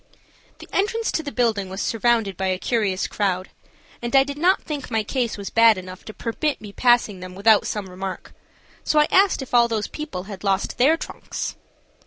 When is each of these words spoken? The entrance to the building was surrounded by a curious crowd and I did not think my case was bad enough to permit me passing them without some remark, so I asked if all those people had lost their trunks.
The 0.57 0.67
entrance 0.73 1.11
to 1.11 1.21
the 1.21 1.31
building 1.31 1.69
was 1.69 1.79
surrounded 1.79 2.35
by 2.35 2.47
a 2.47 2.57
curious 2.57 3.05
crowd 3.05 3.51
and 4.01 4.15
I 4.15 4.23
did 4.23 4.35
not 4.39 4.63
think 4.63 4.89
my 4.89 5.03
case 5.03 5.37
was 5.37 5.51
bad 5.51 5.77
enough 5.77 6.03
to 6.05 6.11
permit 6.15 6.59
me 6.59 6.73
passing 6.73 7.19
them 7.19 7.35
without 7.35 7.67
some 7.67 7.87
remark, 7.87 8.33
so 8.83 8.97
I 8.97 9.07
asked 9.11 9.43
if 9.43 9.53
all 9.53 9.67
those 9.67 9.85
people 9.85 10.23
had 10.23 10.43
lost 10.43 10.79
their 10.79 10.97
trunks. 10.97 11.55